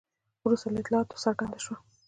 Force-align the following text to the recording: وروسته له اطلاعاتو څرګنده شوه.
وروسته 0.43 0.67
له 0.71 0.79
اطلاعاتو 0.83 1.21
څرګنده 1.23 1.59
شوه. 1.65 1.77